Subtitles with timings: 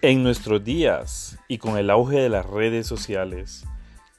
[0.00, 3.66] En nuestros días y con el auge de las redes sociales,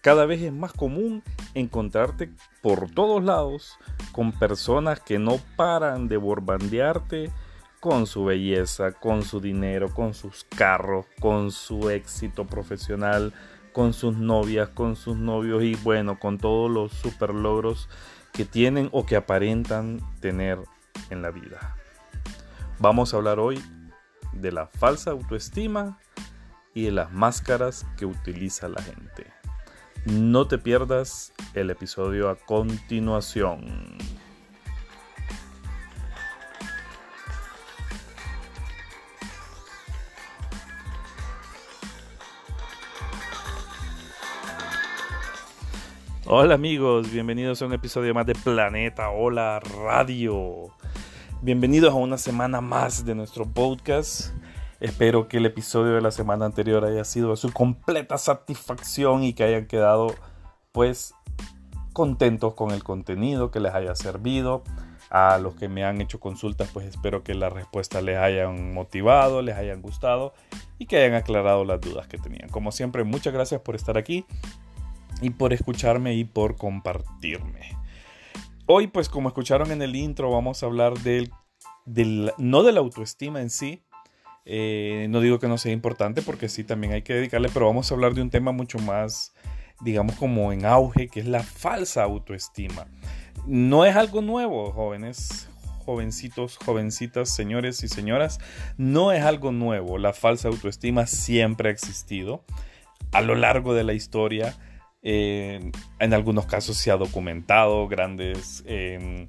[0.02, 2.30] cada vez es más común encontrarte
[2.62, 3.78] por todos lados
[4.12, 7.32] con personas que no paran de borbandearte
[7.80, 13.34] con su belleza, con su dinero, con sus carros, con su éxito profesional,
[13.72, 17.88] con sus novias, con sus novios y bueno, con todos los super logros
[18.34, 20.60] que tienen o que aparentan tener
[21.10, 21.78] en la vida.
[22.80, 23.62] Vamos a hablar hoy
[24.34, 26.00] de la falsa autoestima
[26.74, 29.28] y de las máscaras que utiliza la gente.
[30.06, 33.98] No te pierdas el episodio a continuación.
[46.32, 50.79] Hola amigos, bienvenidos a un episodio más de Planeta Hola Radio.
[51.42, 54.34] Bienvenidos a una semana más de nuestro podcast.
[54.82, 59.32] Espero que el episodio de la semana anterior haya sido de su completa satisfacción y
[59.32, 60.14] que hayan quedado
[60.74, 61.14] pues
[61.94, 64.64] contentos con el contenido, que les haya servido.
[65.10, 69.42] A los que me han hecho consultas pues espero que las respuestas les hayan motivado,
[69.42, 70.34] les hayan gustado
[70.78, 72.50] y que hayan aclarado las dudas que tenían.
[72.50, 74.26] Como siempre, muchas gracias por estar aquí
[75.22, 77.80] y por escucharme y por compartirme.
[78.72, 81.32] Hoy, pues como escucharon en el intro, vamos a hablar del,
[82.38, 83.84] no de la autoestima en sí.
[84.46, 87.90] Eh, no digo que no sea importante porque sí, también hay que dedicarle, pero vamos
[87.90, 89.34] a hablar de un tema mucho más,
[89.82, 92.86] digamos, como en auge, que es la falsa autoestima.
[93.48, 95.50] No es algo nuevo, jóvenes,
[95.84, 98.38] jovencitos, jovencitas, señores y señoras.
[98.78, 99.98] No es algo nuevo.
[99.98, 102.44] La falsa autoestima siempre ha existido
[103.14, 104.56] a lo largo de la historia
[105.02, 109.28] en algunos casos se ha documentado, grandes em,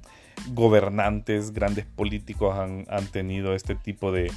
[0.49, 4.31] gobernantes, grandes políticos han, tenido este tipo de,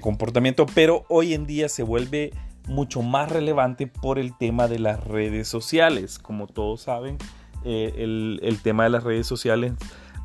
[0.00, 2.32] comportamiento, pero hoy en día se vuelve
[2.68, 6.18] mucho más relevante por el tema de las redes sociales.
[6.18, 7.18] Como todos saben,
[7.64, 9.72] eh, el, tema de las redes sociales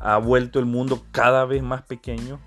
[0.00, 2.38] ha vuelto el mundo cada vez más pequeño,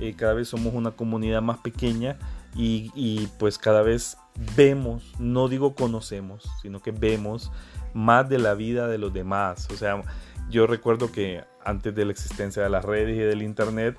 [0.00, 2.18] eh, cada vez somos una comunidad más pequeña
[2.54, 4.16] y, pues cada vez
[4.56, 7.50] vemos, no digo conocemos, sino que vemos
[7.94, 9.68] más de la vida de los demás.
[9.72, 10.02] O sea,
[10.50, 13.96] yo recuerdo que antes de la existencia de las redes y del internet,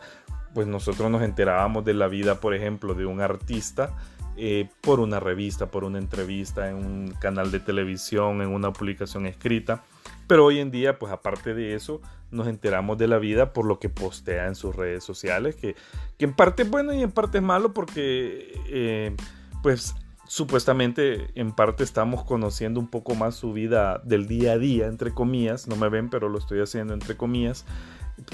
[0.53, 3.93] pues nosotros nos enterábamos de la vida, por ejemplo, de un artista
[4.37, 9.25] eh, por una revista, por una entrevista, en un canal de televisión, en una publicación
[9.25, 9.83] escrita.
[10.27, 12.01] Pero hoy en día, pues aparte de eso,
[12.35, 15.75] nos enteramos de la vida por lo que postea en sus redes sociales, que,
[16.19, 19.15] en parte es bueno y en parte es malo porque, eh,
[19.63, 19.95] pues
[20.27, 25.13] supuestamente en parte estamos conociendo un poco más su vida del día a día, entre
[25.13, 27.65] comillas, no me ven, pero lo estoy haciendo entre comillas,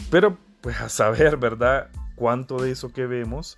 [0.09, 1.89] pero pues a saber, ¿verdad?
[2.15, 3.57] Cuánto de eso que vemos,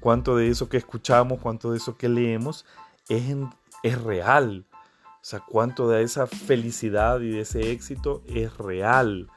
[0.00, 2.66] cuánto de eso que escuchamos, cuánto de eso que leemos
[3.08, 3.36] es,
[3.82, 4.66] es real.
[5.22, 9.30] O sea, cuánto de esa felicidad y de ese éxito es real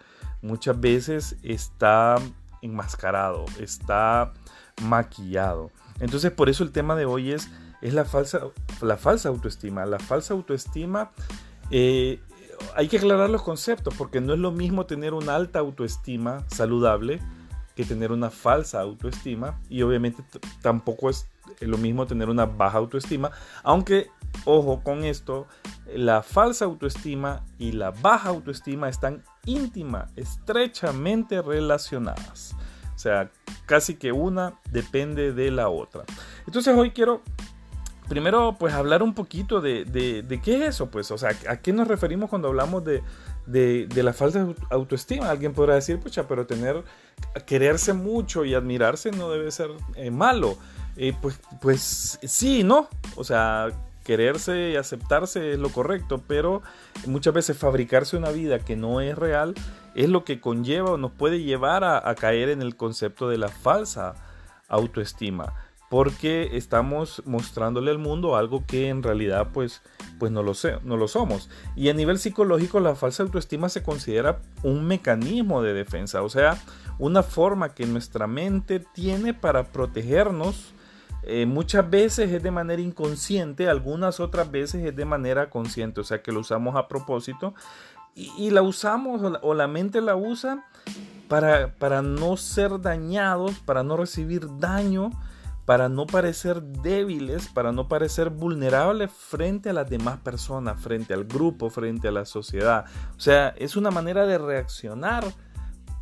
[0.46, 2.16] muchas veces está
[2.62, 4.34] enmascarado, está
[4.84, 5.72] maquillado.
[6.00, 7.50] Entonces por eso el tema de hoy es,
[7.82, 8.42] es la, falsa,
[8.82, 9.86] la falsa autoestima.
[9.86, 11.12] La falsa autoestima,
[11.72, 12.20] eh,
[12.76, 17.20] hay que aclarar los conceptos porque no es lo mismo tener una alta autoestima saludable
[17.76, 20.24] que tener una falsa autoestima y obviamente
[20.62, 21.28] tampoco es
[21.60, 23.32] lo mismo tener una baja autoestima,
[23.64, 24.08] aunque
[24.46, 25.48] ojo con esto,
[25.94, 32.56] la falsa autoestima y la baja autoestima están íntima, estrechamente relacionadas.
[32.96, 33.30] O sea,
[33.66, 36.04] casi que una depende de la otra.
[36.46, 37.22] Entonces hoy quiero
[38.08, 39.86] primero pues hablar un poquito de,
[40.44, 43.02] qué es eso, pues, o sea, a qué nos referimos cuando hablamos de,
[43.46, 45.30] de, la falta de autoestima.
[45.30, 46.84] Alguien podrá decir, pucha, pero tener,
[47.46, 50.58] quererse mucho y admirarse no debe ser eh, malo.
[50.98, 52.88] Eh, pues, pues sí, ¿no?
[53.16, 53.70] O sea,
[54.06, 56.62] quererse y aceptarse es lo correcto, pero
[57.08, 59.56] muchas veces fabricarse una vida que no es real
[59.96, 63.50] es lo que conlleva o nos puede llevar a, caer en el concepto de la
[63.50, 64.14] falsa
[64.70, 65.54] autoestima
[65.90, 69.82] porque estamos mostrándole al mundo algo que en realidad pues,
[70.20, 71.50] pues no, lo sé, no lo somos.
[71.76, 76.58] Y a nivel psicológico la falsa autoestima se considera un mecanismo de defensa, o sea,
[77.00, 80.75] una forma que nuestra mente tiene para protegernos
[81.28, 86.04] eh, muchas veces es de manera inconsciente, algunas otras veces es de manera consciente, o
[86.04, 87.54] sea que lo usamos a propósito
[88.14, 90.66] y, la usamos o la, mente la usa
[91.28, 95.10] para, para no ser dañados, para no recibir daño,
[95.66, 101.26] para no parecer débiles, para no parecer vulnerables frente a las demás personas, frente al
[101.26, 102.86] grupo, frente a la sociedad.
[103.18, 105.26] O sea, es una manera de reaccionar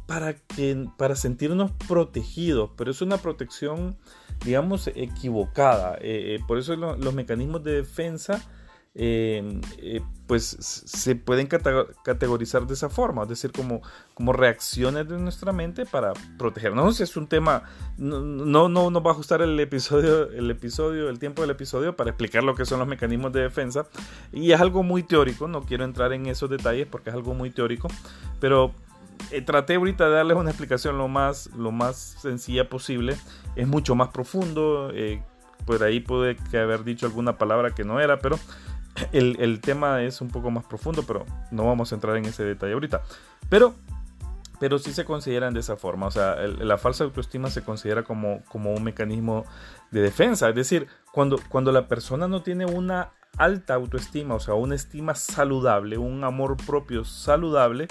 [0.05, 3.97] para, que, para sentirnos protegidos, pero es una protección
[4.43, 5.97] digamos, equivocada.
[6.01, 8.41] Eh, por eso los mecanismos de defensa
[8.95, 13.81] Em, eh, pues se pueden categorizar de esa forma, es decir, como,
[14.13, 17.01] como reacciones de nuestra mente para protegernos.
[17.01, 17.63] Es un tema,
[17.97, 21.95] no, no, no nos va a ajustar el episodio, el episodio, el tiempo del episodio
[21.95, 23.87] para explicar lo que son los mecanismos de defensa.
[24.31, 27.49] Y es algo muy teórico, no quiero entrar en esos detalles porque es algo muy
[27.49, 27.87] teórico,
[28.39, 28.73] pero
[29.31, 33.17] eh, traté ahorita de darles una explicación lo más, lo más sencilla posible.
[33.55, 34.91] Es mucho más profundo.
[34.93, 35.23] Eh,
[35.65, 38.37] por ahí pude haber dicho alguna palabra que no era, pero
[39.11, 42.73] el, tema es un poco más profundo, pero no vamos a entrar en ese detalle
[42.73, 43.01] ahorita.
[43.49, 43.75] Pero,
[44.59, 46.07] pero sí se consideran de esa forma.
[46.07, 49.45] O sea, la falsa autoestima se considera como, como un mecanismo
[49.91, 50.49] de defensa.
[50.49, 55.15] Es decir, cuando, cuando la persona no tiene una alta autoestima, o sea, una estima
[55.15, 57.87] saludable, un amor propio saludable,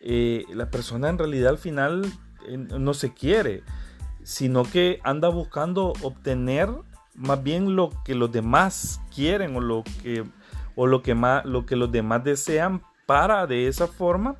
[0.00, 2.04] eh, la persona en realidad al final
[2.46, 3.64] eh, no se quiere,
[4.26, 6.68] sino que anda buscando obtener
[7.14, 10.24] más bien lo que los demás quieren o lo que,
[10.74, 14.34] o lo que, más, lo que los demás desean para de esa forma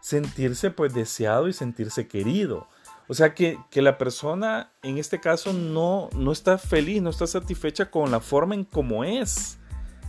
[0.00, 2.68] sentirse pues deseado y sentirse querido.
[3.08, 7.90] O sea que, la persona en este caso no, no está feliz, no está satisfecha
[7.90, 9.58] con la forma en como es.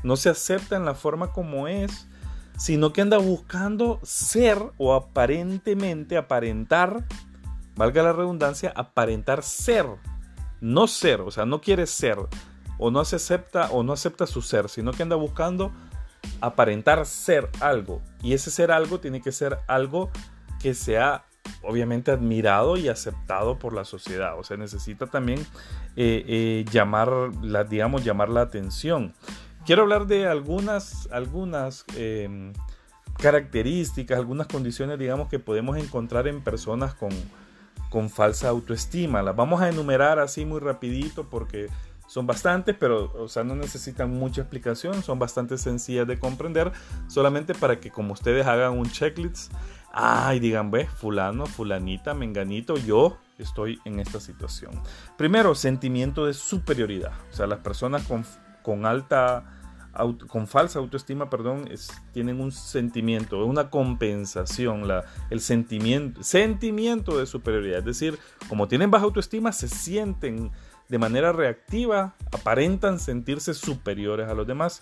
[0.03, 2.07] No se acepta en la forma como es,
[2.55, 7.07] sino que anda buscando ser o aparentemente aparentar,
[7.75, 9.85] valga la redundancia, aparentar ser
[10.63, 12.17] no ser, o sea, no quiere ser,
[12.77, 15.73] o no se acepta o no acepta su ser, sino que anda buscando
[16.39, 18.01] aparentar ser algo.
[18.21, 20.09] Y ese ser algo tiene que ser algo
[20.61, 21.25] que sea
[21.63, 24.39] obviamente admirado y aceptado por la sociedad.
[24.39, 25.39] O sea, necesita también
[25.97, 27.11] eh, eh, llamar,
[27.41, 29.13] la, digamos, llamar la atención.
[29.65, 32.53] Quiero hablar de algunas, algunas em,
[33.17, 37.11] características, algunas condiciones, digamos, que podemos encontrar en personas con,
[37.93, 39.21] con falsa autoestima.
[39.21, 41.69] Las vamos a enumerar así muy rapidito porque
[42.07, 46.71] son bastantes, pero o sea, no necesitan mucha explicación, son bastante sencillas de comprender,
[47.05, 49.53] solamente para que como ustedes hagan un checklist,
[49.91, 54.71] ay, digan, ve, fulano, fulanita, menganito, yo estoy en esta situación.
[55.15, 57.13] Primero, sentimiento de superioridad.
[57.29, 58.25] O sea, las personas con,
[58.63, 59.52] con alta
[60.27, 61.69] con falsa autoestima, perdón,
[62.11, 64.83] tienen un sentimiento, una compensación,
[65.29, 67.79] el sentimiento, sentimiento de superioridad.
[67.79, 68.17] Es decir,
[68.49, 70.51] como tienen baja autoestima, se sienten
[70.89, 74.81] de manera reactiva, aparentan sentirse superiores a los demás.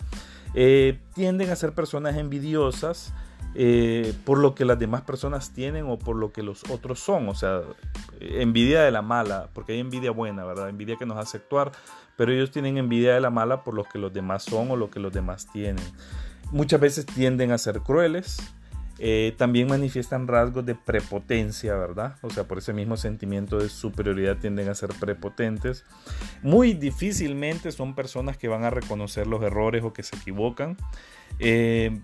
[0.54, 3.14] Eh, tienden a ser personas envidiosas
[3.54, 7.28] eh, por lo que las demás personas tienen o por lo que los otros son.
[7.28, 7.62] O sea,
[8.20, 10.68] envidia de la mala, porque hay envidia buena, ¿verdad?
[10.68, 11.72] Envidia que nos hace actuar
[12.16, 14.90] pero ellos tienen envidia de la mala por lo que los demás son o lo
[14.90, 15.84] que los demás tienen.
[16.50, 18.38] Muchas veces tienden a ser crueles,
[18.98, 22.16] eh, también manifiestan rasgos de prepotencia, ¿verdad?
[22.22, 25.84] O sea, por ese mismo sentimiento de superioridad tienden a ser prepotentes.
[26.42, 30.76] Muy difícilmente son personas que van a reconocer los errores o que se equivocan.
[31.38, 32.00] Eh,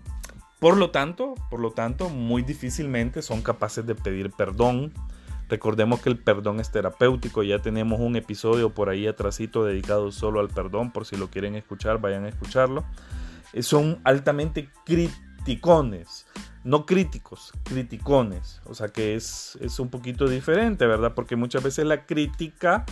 [0.59, 4.93] por lo tanto, por lo tanto, muy difícilmente son capaces de pedir perdón
[5.49, 10.39] Recordemos que el perdón es terapéutico, ya tenemos un episodio por ahí atrásito dedicado solo
[10.39, 12.85] al perdón, por si lo quieren escuchar, vayan a escucharlo.
[13.53, 16.27] Eh, son altamente criticones,
[16.63, 21.15] no críticos, criticones, o sea que es, es un poquito diferente, ¿verdad?
[21.15, 22.85] Porque muchas veces la crítica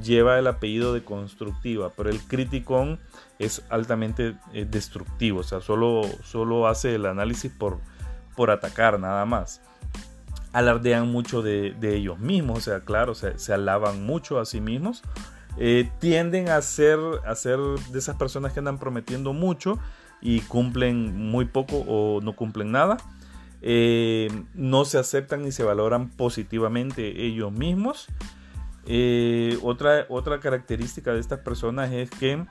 [0.00, 3.00] lleva el apellido de constructiva, pero el criticón
[3.38, 7.80] es altamente eh, destructivo, o sea, solo, solo hace el análisis por,
[8.36, 9.60] por atacar nada más
[10.52, 15.02] alardean mucho de, ellos mismos, o sea, claro, se, alaban mucho a sí mismos.
[15.58, 19.78] Eh, tienden a ser, a de esas personas que andan prometiendo mucho
[20.20, 22.98] y cumplen muy poco o no cumplen nada.
[23.60, 28.08] Eh, no se aceptan ni se valoran positivamente ellos mismos.
[28.86, 32.44] Eh, otra, otra característica de estas personas es que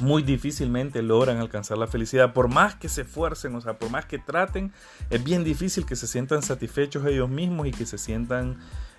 [0.00, 2.32] muy difícilmente logran alcanzar la felicidad.
[2.32, 4.72] Por más que se esfuercen, o sea, por más que traten,
[5.10, 8.58] es bien difícil que se sientan satisfechos ellos mismos y que se sientan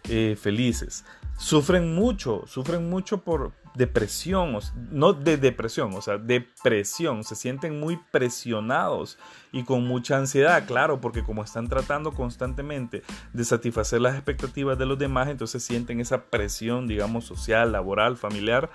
[0.10, 1.06] eh, felices.
[1.38, 4.58] Sufren mucho, sufren mucho por depresión,
[4.92, 7.24] no de depresión, o sea, depresión.
[7.24, 9.18] Se sienten muy presionados
[9.52, 13.04] y con mucha ansiedad, claro, porque como están tratando constantemente
[13.34, 18.70] de satisfacer las expectativas de los demás, entonces sienten esa presión, digamos, social, laboral, familiar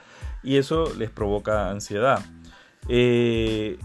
[0.46, 2.24] y eso les provoca ansiedad.
[2.88, 3.78] Eh,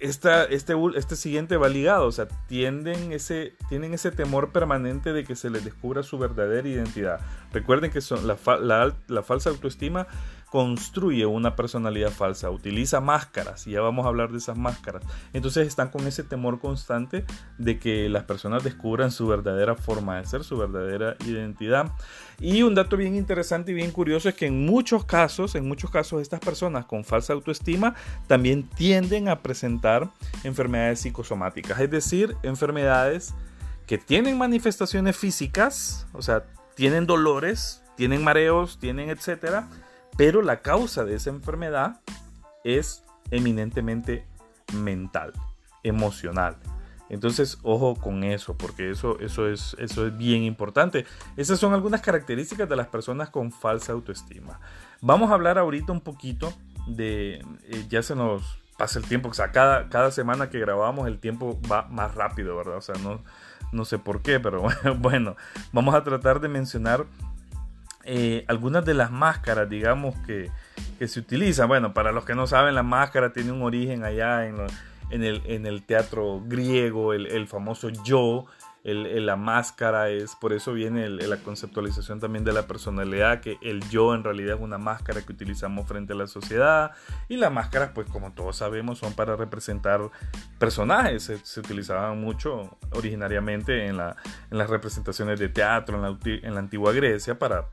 [0.00, 5.36] este, este siguiente va ligado, o sea, tienden ese, tienen ese temor permanente de que
[5.36, 7.20] se les descubra su verdadera identidad.
[7.52, 10.08] Recuerden que son la, falsa autoestima
[10.52, 15.02] construye una personalidad falsa, utiliza máscaras, y ya vamos a hablar de esas máscaras.
[15.32, 17.24] Entonces están con ese temor constante
[17.56, 21.92] de que las personas descubran su verdadera forma de ser, su verdadera identidad.
[22.38, 25.90] Y un dato bien interesante y bien curioso es que en muchos casos, en muchos
[25.90, 27.94] casos estas personas con falsa autoestima
[28.26, 30.10] también tienden a presentar
[30.44, 33.32] enfermedades psicosomáticas, es decir, enfermedades
[33.86, 36.44] que tienen manifestaciones físicas, o sea,
[36.74, 39.70] tienen dolores, tienen mareos, tienen etcétera,
[40.16, 42.00] pero la causa de esa enfermedad
[42.64, 44.26] es eminentemente
[44.74, 45.32] mental,
[45.82, 46.56] emocional.
[47.08, 51.04] Entonces, ojo con eso, porque eso, eso, es, eso es bien importante.
[51.36, 54.60] Esas son algunas características de las personas con falsa autoestima.
[55.02, 56.54] Vamos a hablar ahorita un poquito
[56.86, 61.06] de, eh, ya se nos pasa el tiempo, o sea, cada, cada semana que grabamos
[61.06, 62.78] el tiempo va más rápido, ¿verdad?
[62.78, 63.20] O sea, no,
[63.72, 64.62] no sé por qué, pero
[64.98, 65.36] bueno,
[65.72, 67.04] vamos a tratar de mencionar
[68.04, 70.50] eh, algunas de las máscaras, digamos, que,
[71.06, 71.66] se utilizan.
[71.66, 74.60] Bueno, para los que no saben, la máscara tiene un origen allá en,
[75.10, 78.46] el, teatro griego, el, famoso yo.
[78.84, 84.14] la máscara es, por eso viene la conceptualización también de la personalidad, que el yo
[84.14, 86.92] en realidad es una máscara que utilizamos frente a la sociedad.
[87.28, 90.02] Y las máscaras, pues como todos sabemos, son para representar
[90.60, 91.32] personajes.
[91.42, 96.16] Se, utilizaban mucho originariamente en, las representaciones de teatro en la,
[96.46, 97.66] en la antigua Grecia para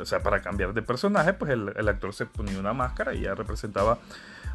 [0.00, 3.34] o sea, para cambiar de personaje, pues el, actor se ponía una máscara y ya
[3.34, 3.98] representaba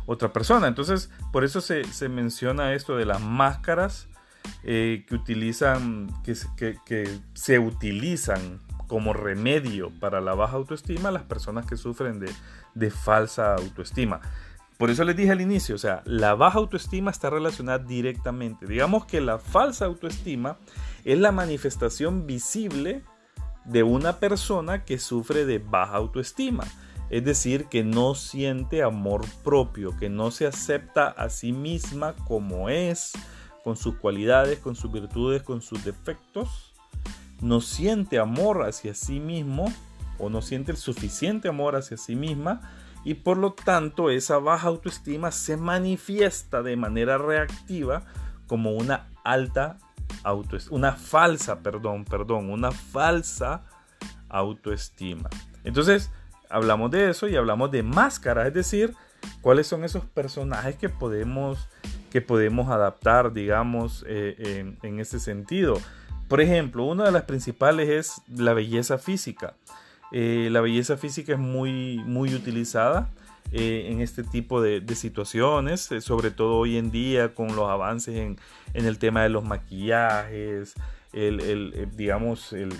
[0.05, 0.67] otra persona.
[0.67, 4.07] Entonces, por eso se, menciona esto de las máscaras
[4.63, 6.35] eh, que utilizan, que,
[6.85, 12.31] que, se utilizan como remedio para la baja autoestima las personas que sufren de,
[12.73, 14.21] de falsa autoestima.
[14.77, 18.67] Por eso les dije al inicio, o sea, la baja autoestima está relacionada directamente.
[18.67, 20.57] Digamos que la falsa autoestima
[21.03, 23.03] es la manifestación visible
[23.67, 26.63] de una persona que sufre de baja autoestima.
[27.09, 32.69] Es decir, que no siente amor propio, que no se acepta a sí misma como
[32.69, 33.13] es,
[33.63, 36.73] con sus cualidades, con sus virtudes, con sus defectos.
[37.41, 39.71] No siente amor hacia sí mismo
[40.19, 42.61] o no siente el suficiente amor hacia sí misma
[43.03, 48.03] y por lo tanto esa baja autoestima se manifiesta de manera reactiva
[48.47, 49.77] como una alta
[50.27, 53.63] autoestima, una falsa, perdón, perdón, una falsa
[54.29, 55.29] autoestima.
[55.63, 56.11] Entonces,
[56.49, 58.93] hablamos de eso y hablamos de máscaras, es decir,
[59.41, 61.69] cuáles son esos personajes que podemos,
[62.11, 65.79] que podemos adaptar, digamos, eh, en, ese sentido.
[66.27, 69.55] Por ejemplo, una de las principales es la belleza física.
[70.11, 73.09] Eh, la belleza física es muy, muy utilizada
[73.51, 78.37] eh, en este tipo de, situaciones, sobre todo hoy en día con los avances en,
[78.73, 80.73] el tema de los maquillajes,
[81.13, 82.73] el digamos, el,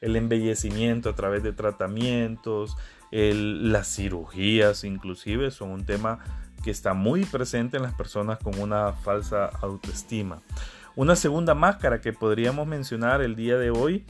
[0.00, 2.76] el embellecimiento a través de tratamientos,
[3.10, 6.18] las cirugías inclusive son un tema
[6.62, 10.42] que está muy presente en las personas con una falsa autoestima.
[10.96, 14.04] Una segunda máscara que podríamos mencionar el día de hoy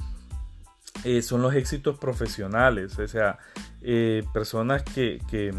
[1.04, 3.38] eh, son los éxitos profesionales, o sea,
[3.82, 5.54] eh, personas que, que,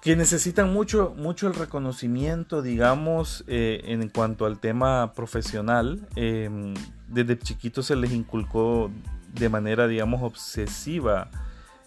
[0.00, 6.06] que, necesitan mucho, mucho el reconocimiento, digamos, eh, en cuanto al tema profesional.
[6.14, 8.90] Desde chiquitos se les inculcó
[9.34, 11.30] de manera, digamos, obsesiva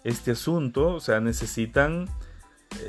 [0.04, 2.08] este asunto, o sea, necesitan,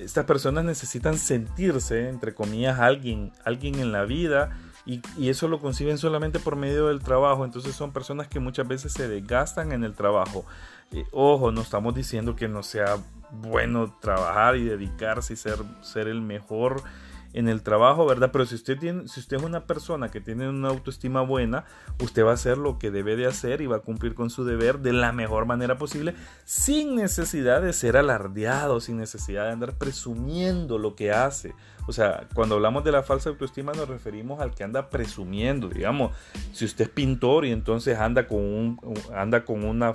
[0.03, 4.51] estas personas necesitan sentirse, entre comillas, alguien, alguien en la vida
[4.87, 8.93] y, eso lo conciben solamente por medio del trabajo, entonces son personas que muchas veces
[8.93, 10.45] se desgastan en el trabajo.
[10.93, 12.97] Eh, ojo, no estamos diciendo que no sea
[13.33, 16.85] bueno trabajar y dedicarse y ser, ser el mejor
[17.33, 18.31] en el trabajo, ¿verdad?
[18.33, 21.65] Pero si usted, tiene, si usted es una persona que tiene una autoestima buena,
[22.01, 24.45] usted va a hacer lo que debe de hacer y va a cumplir con su
[24.45, 26.15] deber de la mejor manera posible,
[26.45, 31.55] sin necesidad de ser alardeado, sin necesidad de andar presumiendo lo que hace.
[31.87, 36.17] O sea, cuando hablamos de la falsa autoestima nos referimos al que anda presumiendo, digamos,
[36.53, 38.81] si usted es pintor y entonces anda con un
[39.15, 39.95] anda con una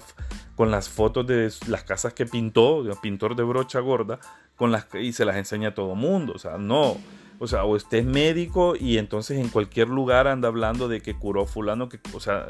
[0.56, 4.20] con las fotos de las casas que pintó, pintor de brocha gorda,
[4.56, 6.98] con las y se las enseña a todo mundo, o sea, no
[7.44, 11.16] o sea, o usted es médico y entonces en cualquier lugar anda hablando de que
[11.16, 12.46] curó fulano, que, o sea,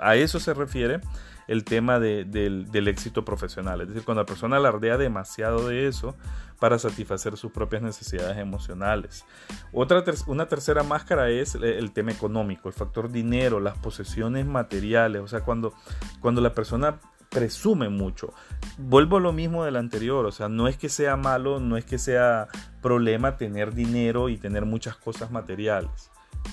[0.00, 1.00] a eso se refiere
[1.46, 3.82] el tema del, éxito profesional.
[3.82, 6.16] Es decir, cuando la persona alardea demasiado de eso
[6.58, 9.24] para satisfacer sus propias necesidades emocionales.
[9.72, 15.22] Otra una tercera máscara es el, tema económico, el factor dinero, las posesiones materiales.
[15.22, 15.72] O sea, cuando,
[16.20, 16.98] cuando la persona
[17.32, 18.32] presume mucho.
[18.78, 21.84] Vuelvo a lo mismo del anterior, o sea, no es que sea malo, no es
[21.84, 22.48] que sea
[22.80, 26.10] problema tener dinero y tener muchas cosas materiales.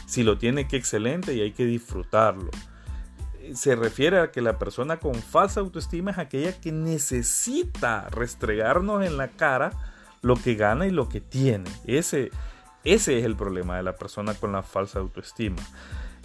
[0.08, 2.50] Si lo tiene, que excelente y hay que disfrutarlo.
[3.54, 9.18] se refiere a que la persona con falsa autoestima es aquella que necesita restregarnos en
[9.18, 9.72] la cara
[10.22, 11.70] lo que gana y lo que tiene.
[11.86, 12.32] Ese,
[12.84, 15.62] ese es el problema de la persona con la falsa autoestima.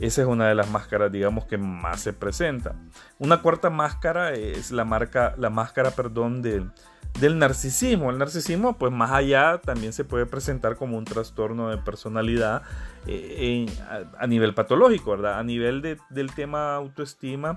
[0.00, 2.74] Esa es una de las máscaras, digamos, que más se presenta.
[3.18, 6.72] Una cuarta máscara es la, marca, la máscara perdón, del
[7.38, 8.10] narcisismo.
[8.10, 12.62] El narcisismo, pues más allá, también se puede presentar como un trastorno de personalidad
[13.06, 13.66] eh,
[14.18, 15.38] a, nivel patológico, ¿verdad?
[15.38, 17.56] A nivel del tema autoestima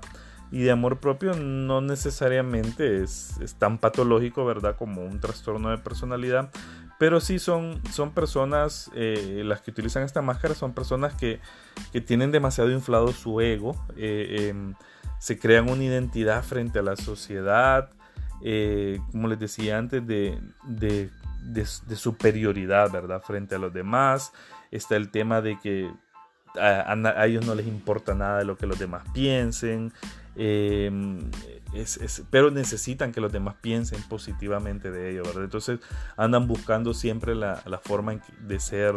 [0.50, 4.76] y de amor propio no necesariamente es, es, tan patológico, ¿verdad?
[4.76, 6.50] Como un trastorno de personalidad,
[6.98, 11.40] pero sí son, son personas, eh, las que utilizan esta máscara son personas que,
[12.06, 14.74] tienen demasiado inflado su ego, eh, em,
[15.20, 17.90] se crean una identidad frente a la sociedad,
[18.42, 23.22] eh, como les decía antes, de, de, superioridad, ¿verdad?
[23.22, 24.32] Frente a los demás.
[24.70, 25.90] Está el tema de que
[26.56, 29.92] a, ellos no les importa nada de lo que los demás piensen.
[30.40, 31.32] Em,
[32.30, 35.44] pero necesitan que los demás piensen positivamente de ellos, ¿verdad?
[35.44, 35.80] Entonces
[36.16, 38.94] andan buscando siempre la, forma de ser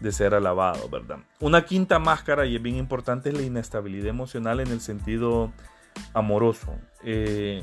[0.00, 1.18] de ser alabado, ¿verdad?
[1.40, 5.52] Una quinta máscara, y es bien importante, es la inestabilidad emocional en el sentido
[6.12, 6.74] amoroso.
[7.02, 7.62] Eh,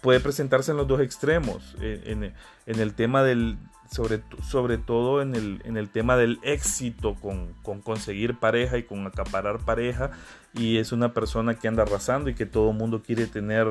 [0.00, 2.32] puede presentarse en los dos extremos, eh,
[2.66, 3.58] en, el tema del,
[3.92, 8.84] sobre, sobre todo en el, en el, tema del éxito con, con, conseguir pareja y
[8.84, 10.10] con acaparar pareja,
[10.54, 13.66] y es una persona que anda arrasando y que todo el mundo quiere tener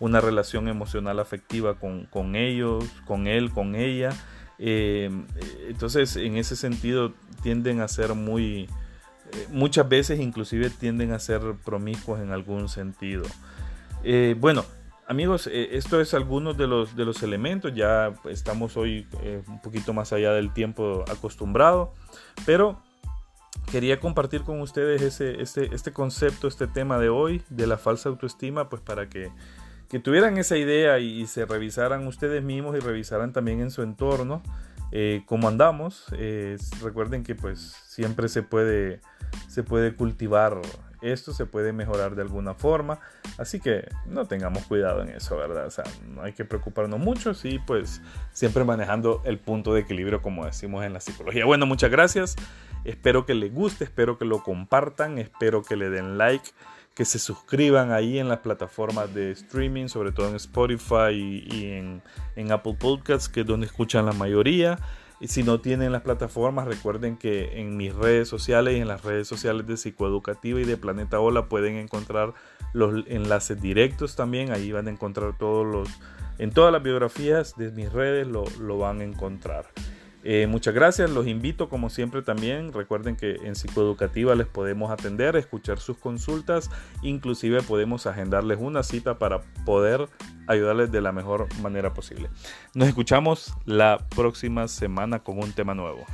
[0.00, 4.10] una relación emocional afectiva con, con ellos, con él, con ella.
[4.58, 5.10] Eh,
[5.68, 8.64] entonces, en ese sentido, tienden a ser muy,
[9.32, 13.24] eh, muchas veces inclusive tienden a ser promiscuos en algún sentido.
[14.02, 14.64] Eh, bueno,
[15.06, 19.06] amigos, esto es algunos de los, de los elementos, ya estamos hoy
[19.46, 21.92] un poquito más allá del tiempo acostumbrado,
[22.46, 22.80] pero
[23.70, 28.08] quería compartir con ustedes ese, este, este concepto, este tema de hoy, de la falsa
[28.08, 29.30] autoestima, pues para que,
[30.02, 34.42] tuvieran esa idea y, se revisaran ustedes mismos y revisaran también en su entorno
[34.90, 36.06] eh, cómo andamos.
[36.18, 39.00] Eh, recuerden que pues siempre se puede,
[39.46, 40.60] se puede cultivar
[41.04, 43.00] esto, se puede mejorar de alguna forma.
[43.38, 45.66] Así que no tengamos cuidado en eso, ¿verdad?
[45.66, 48.00] O sea, no hay que preocuparnos mucho, sí, pues
[48.32, 51.44] siempre manejando el punto de equilibrio como decimos en la psicología.
[51.44, 52.36] Bueno, muchas gracias.
[52.84, 56.50] Espero que les guste, espero que lo compartan, espero que le den like,
[56.94, 62.02] que se suscriban ahí en las plataformas de streaming, sobre todo en Spotify y, en,
[62.36, 64.78] en, Apple Podcasts, que es donde escuchan la mayoría.
[65.20, 69.04] Y si no tienen las plataformas, recuerden que en mis redes sociales y en las
[69.04, 72.34] redes sociales de Psicoeducativa y de Planeta Ola pueden encontrar
[72.72, 74.52] los enlaces directos también.
[74.52, 75.88] Ahí van a encontrar todos los,
[76.38, 79.66] en todas las biografías de mis redes lo, lo van a encontrar.
[80.26, 85.36] Eh, muchas gracias, los invito como siempre también, recuerden que en psicoeducativa les podemos atender,
[85.36, 86.70] escuchar sus consultas,
[87.02, 90.08] inclusive podemos agendarles una cita para poder
[90.46, 92.30] ayudarles de la mejor manera posible.
[92.74, 96.06] Nos escuchamos la próxima semana con un tema nuevo.